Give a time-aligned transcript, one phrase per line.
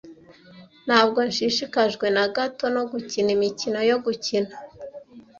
[0.85, 4.53] Ntabwo nshishikajwe na gato no gukina imikino yo gukina.